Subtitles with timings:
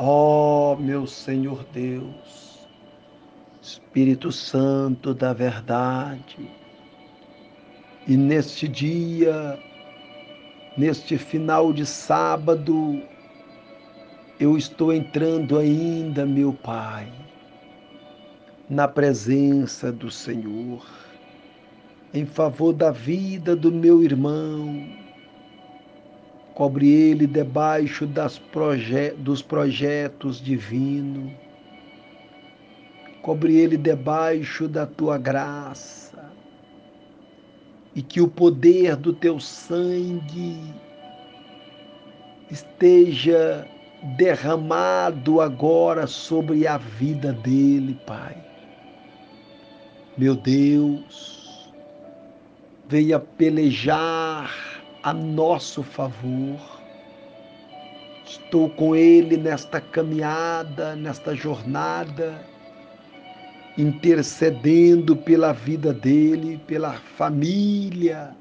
[0.00, 2.68] Ó oh, meu Senhor Deus,
[3.60, 6.48] Espírito Santo da verdade,
[8.06, 9.58] e neste dia,
[10.76, 13.02] neste final de sábado,
[14.38, 17.12] eu estou entrando ainda, meu Pai,
[18.70, 20.86] na presença do Senhor,
[22.14, 25.07] em favor da vida do meu irmão.
[26.58, 28.04] Cobre ele debaixo
[28.50, 31.30] proje dos projetos divinos.
[33.22, 36.32] Cobre ele debaixo da tua graça
[37.94, 40.74] e que o poder do teu sangue
[42.50, 43.64] esteja
[44.16, 48.36] derramado agora sobre a vida dele, Pai.
[50.16, 51.72] Meu Deus,
[52.88, 56.60] venha pelejar a nosso favor.
[58.24, 62.44] Estou com ele nesta caminhada, nesta jornada
[63.78, 68.36] intercedendo pela vida dele, pela família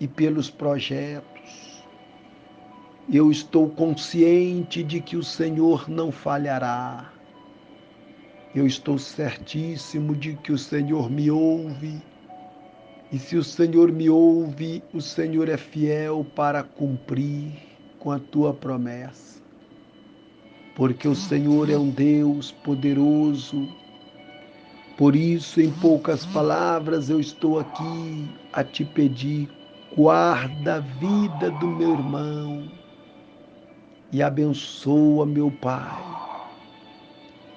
[0.00, 1.84] e pelos projetos.
[3.12, 7.12] Eu estou consciente de que o Senhor não falhará.
[8.54, 12.00] Eu estou certíssimo de que o Senhor me ouve.
[13.12, 17.52] E se o Senhor me ouve, o Senhor é fiel para cumprir
[17.98, 19.42] com a tua promessa.
[20.74, 23.68] Porque o Senhor é um Deus poderoso,
[24.96, 29.48] por isso, em poucas palavras, eu estou aqui a te pedir:
[29.96, 32.70] guarda a vida do meu irmão
[34.12, 36.00] e abençoa meu Pai.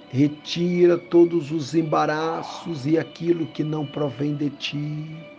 [0.09, 5.34] Retira todos os embaraços e aquilo que não provém de ti.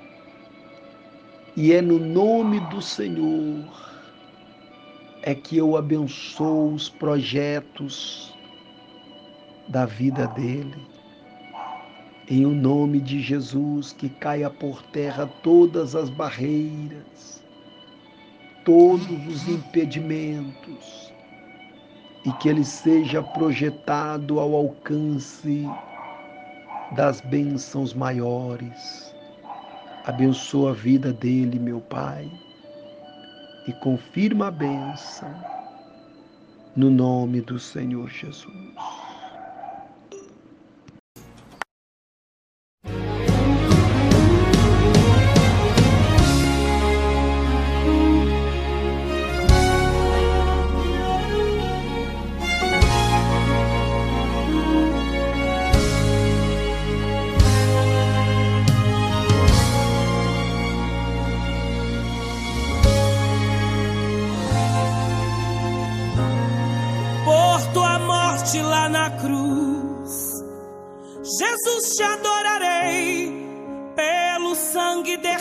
[1.57, 3.65] E é no nome do Senhor
[5.23, 8.37] é que eu abençoo os projetos
[9.67, 10.77] da vida dele
[12.29, 17.43] em o nome de Jesus, que caia por terra todas as barreiras,
[18.63, 21.15] todos os impedimentos,
[22.27, 25.65] e que ele seja projetado ao alcance
[26.93, 29.16] das bênçãos maiores.
[30.07, 32.31] Abençoa a vida dele, meu Pai,
[33.67, 35.29] e confirma a bênção
[36.77, 39.06] no nome do Senhor Jesus.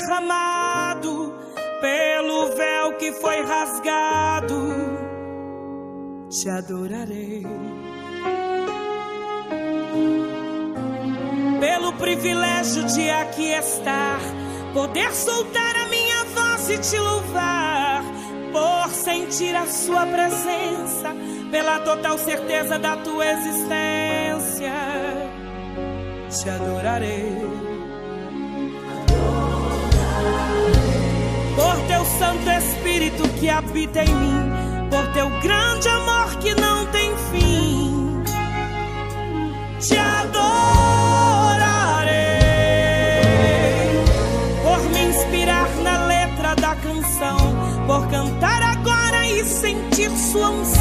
[0.06, 1.34] Derramado,
[1.82, 4.56] pelo véu que foi rasgado.
[6.30, 7.44] Te adorarei.
[11.60, 14.20] Pelo privilégio de aqui estar,
[14.74, 18.04] poder soltar a minha voz e te louvar,
[18.52, 21.16] por sentir a sua presença
[21.52, 24.74] pela total certeza da tua existência,
[26.30, 27.75] te adorarei.
[33.46, 34.52] Que habita em mim,
[34.90, 38.24] por teu grande amor que não tem fim,
[39.80, 40.34] te adorarei.
[44.64, 47.38] Por me inspirar na letra da canção,
[47.86, 50.75] por cantar agora e sentir sua unção.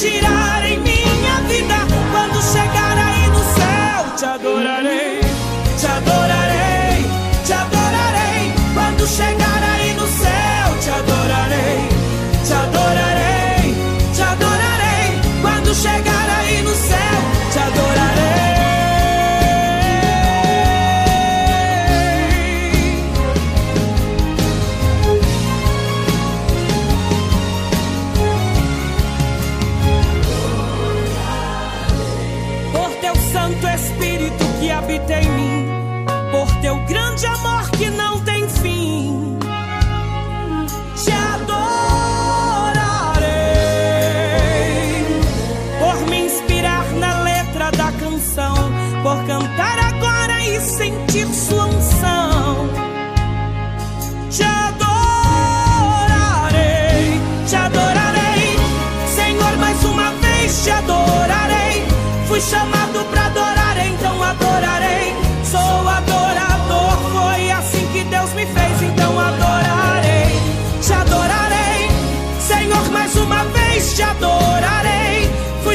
[0.00, 0.57] Ainda
[33.78, 35.66] Espírito que habita em mim,
[36.32, 39.38] por teu grande amor que não tem fim,
[40.96, 41.62] te adorarei.
[45.78, 48.56] Por me inspirar na letra da canção,
[49.04, 49.57] por cantar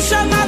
[0.04, 0.43] chamar.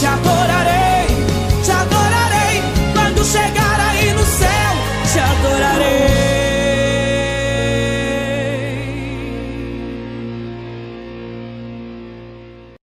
[0.00, 0.39] se apoiar.